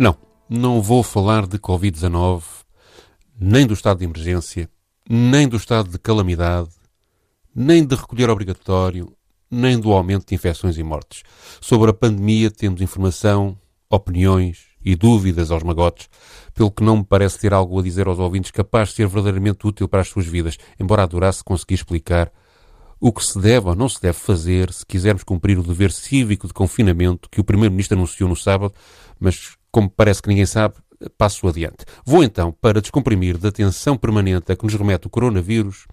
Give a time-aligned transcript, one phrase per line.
[0.00, 0.16] Não,
[0.48, 2.42] não vou falar de Covid-19,
[3.38, 4.66] nem do estado de emergência,
[5.06, 6.70] nem do estado de calamidade,
[7.54, 9.14] nem de recolher obrigatório,
[9.50, 11.22] nem do aumento de infecções e mortes.
[11.60, 13.58] Sobre a pandemia temos informação,
[13.90, 16.08] opiniões e dúvidas aos magotes,
[16.54, 19.66] pelo que não me parece ter algo a dizer aos ouvintes capaz de ser verdadeiramente
[19.66, 22.32] útil para as suas vidas, embora adorasse conseguir explicar
[22.98, 26.46] o que se deve ou não se deve fazer se quisermos cumprir o dever cívico
[26.46, 28.72] de confinamento que o Primeiro-Ministro anunciou no sábado,
[29.18, 30.74] mas como parece que ninguém sabe,
[31.16, 31.84] passo adiante.
[32.04, 35.86] Vou então, para descomprimir da tensão permanente a que nos remete o coronavírus,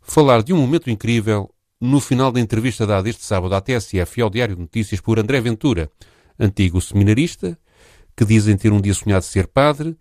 [0.00, 4.22] falar de um momento incrível no final da entrevista dada este sábado à TSF e
[4.22, 5.90] ao Diário de Notícias por André Ventura,
[6.38, 7.58] antigo seminarista,
[8.16, 9.96] que dizem ter um dia sonhado ser padre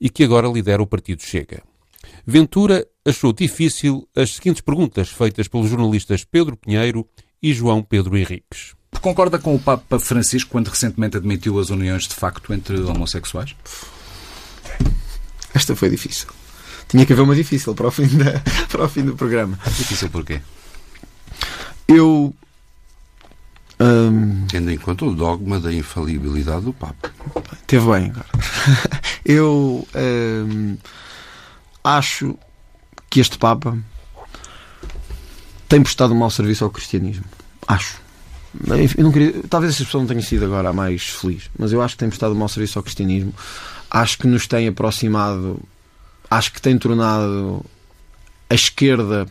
[0.00, 1.62] e que agora lidera o partido Chega.
[2.26, 7.08] Ventura achou difícil as seguintes perguntas feitas pelos jornalistas Pedro Pinheiro
[7.42, 8.77] e João Pedro Henriques.
[9.00, 13.54] Concorda com o Papa Francisco quando recentemente admitiu as uniões de facto entre homossexuais?
[15.54, 16.28] Esta foi difícil.
[16.88, 19.58] Tinha que haver uma difícil para o fim, da, para o fim do programa.
[19.66, 20.40] Difícil porquê?
[21.86, 22.34] Eu.
[23.80, 27.10] hum, Tendo em conta o dogma da infalibilidade do Papa.
[27.66, 28.26] Teve bem agora.
[29.24, 30.76] Eu hum,
[31.84, 32.38] acho
[33.10, 33.76] que este Papa
[35.68, 37.24] tem prestado um mau serviço ao cristianismo.
[37.66, 38.07] Acho.
[38.98, 41.94] Não queria, talvez essa expressão não tenha sido agora a mais feliz, mas eu acho
[41.94, 43.34] que tem prestado um mau serviço ao cristianismo.
[43.90, 45.60] Acho que nos tem aproximado,
[46.30, 47.64] acho que tem tornado
[48.48, 49.26] a esquerda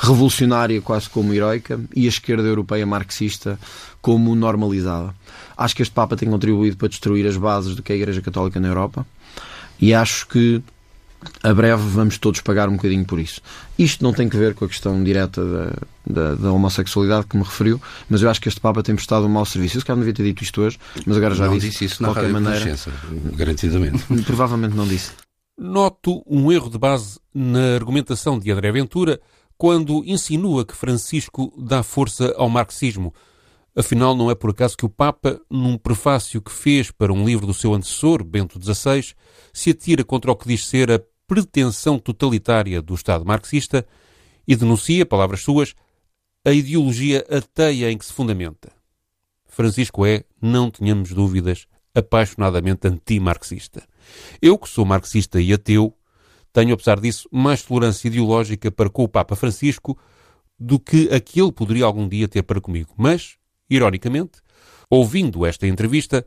[0.00, 3.58] revolucionária quase como heroica e a esquerda europeia marxista
[4.00, 5.14] como normalizada.
[5.56, 8.22] Acho que este Papa tem contribuído para destruir as bases do que é a Igreja
[8.22, 9.06] Católica na Europa
[9.78, 10.62] e acho que
[11.42, 13.40] a breve vamos todos pagar um bocadinho por isso.
[13.78, 15.72] Isto não tem que ver com a questão direta da,
[16.06, 19.28] da, da homossexualidade que me referiu, mas eu acho que este Papa tem prestado um
[19.28, 19.76] mau serviço.
[19.76, 21.70] Eu se calhar não devia ter dito isto hoje, mas agora já não disse.
[21.70, 22.76] disse isso de na qualquer maneira.
[23.36, 24.04] Garantidamente.
[24.24, 25.12] Provavelmente não disse.
[25.58, 29.20] Noto um erro de base na argumentação de André Ventura
[29.58, 33.12] quando insinua que Francisco dá força ao marxismo.
[33.76, 37.46] Afinal, não é por acaso que o Papa, num prefácio que fez para um livro
[37.46, 39.14] do seu antecessor, Bento XVI,
[39.52, 43.86] se atira contra o que diz ser a pretensão totalitária do Estado marxista
[44.48, 45.76] e denuncia, palavras suas,
[46.44, 48.72] a ideologia ateia em que se fundamenta.
[49.46, 53.84] Francisco é, não tenhamos dúvidas, apaixonadamente anti-marxista.
[54.42, 55.96] Eu, que sou marxista e ateu,
[56.52, 59.96] tenho, apesar disso, mais tolerância ideológica para com o Papa Francisco
[60.58, 62.92] do que a que ele poderia algum dia ter para comigo.
[62.96, 63.36] Mas,
[63.70, 64.40] ironicamente,
[64.90, 66.26] ouvindo esta entrevista,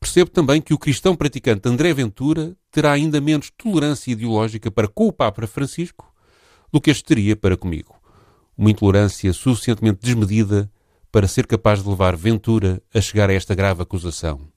[0.00, 5.06] percebo também que o cristão praticante André Ventura terá ainda menos tolerância ideológica para com
[5.06, 6.10] o Papa Francisco
[6.72, 7.94] do que este teria para comigo.
[8.56, 10.70] Uma intolerância suficientemente desmedida
[11.12, 14.48] para ser capaz de levar Ventura a chegar a esta grave acusação.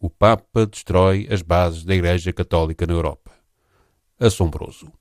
[0.00, 3.32] O Papa destrói as bases da Igreja Católica na Europa.
[4.18, 4.92] Assombroso.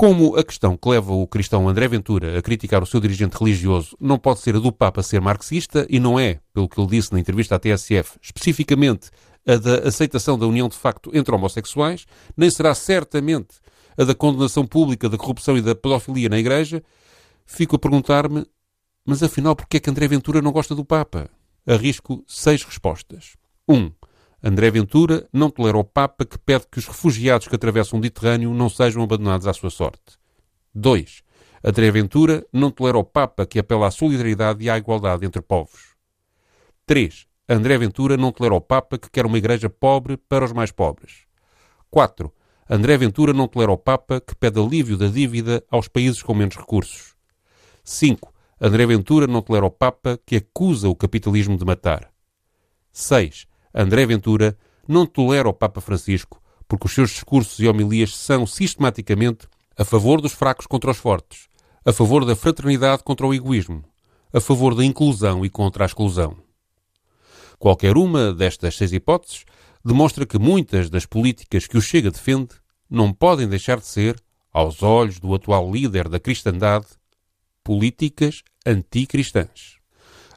[0.00, 3.94] Como a questão que leva o cristão André Ventura a criticar o seu dirigente religioso
[4.00, 7.12] não pode ser a do Papa ser marxista e não é, pelo que ele disse
[7.12, 9.10] na entrevista à TSF, especificamente
[9.46, 13.58] a da aceitação da união de facto entre homossexuais, nem será certamente
[13.94, 16.82] a da condenação pública da corrupção e da pedofilia na Igreja,
[17.44, 18.46] fico a perguntar-me,
[19.04, 21.28] mas afinal porquê é que André Ventura não gosta do Papa?
[21.66, 23.36] Arrisco seis respostas.
[23.68, 23.74] 1.
[23.74, 23.92] Um,
[24.42, 28.54] André Ventura não tolera o Papa que pede que os refugiados que atravessam o Mediterrâneo
[28.54, 30.18] não sejam abandonados à sua sorte.
[30.74, 31.22] 2.
[31.62, 35.94] André Ventura não tolera o Papa que apela à solidariedade e à igualdade entre povos.
[36.86, 37.26] 3.
[37.46, 41.24] André Ventura não tolera o Papa que quer uma igreja pobre para os mais pobres.
[41.90, 42.32] 4.
[42.68, 46.56] André Ventura não tolera o Papa que pede alívio da dívida aos países com menos
[46.56, 47.14] recursos.
[47.84, 48.32] 5.
[48.58, 52.10] André Ventura não tolera o Papa que acusa o capitalismo de matar.
[52.90, 53.49] 6.
[53.74, 59.48] André Ventura não tolera o Papa Francisco porque os seus discursos e homilias são sistematicamente
[59.76, 61.48] a favor dos fracos contra os fortes,
[61.84, 63.82] a favor da fraternidade contra o egoísmo,
[64.32, 66.36] a favor da inclusão e contra a exclusão.
[67.58, 69.44] Qualquer uma destas seis hipóteses
[69.84, 72.54] demonstra que muitas das políticas que o Chega defende
[72.88, 74.16] não podem deixar de ser,
[74.52, 76.86] aos olhos do atual líder da cristandade,
[77.64, 79.76] políticas anticristãs.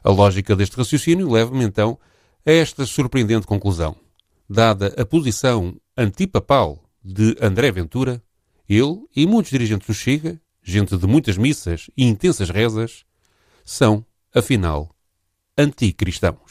[0.02, 2.13] A lógica deste raciocínio leva-me então a
[2.44, 3.96] esta surpreendente conclusão.
[4.48, 8.22] Dada a posição antipapal de André Ventura,
[8.68, 13.04] ele e muitos dirigentes do Chega, gente de muitas missas e intensas rezas,
[13.64, 14.04] são,
[14.34, 14.94] afinal,
[15.56, 16.43] anticristãos.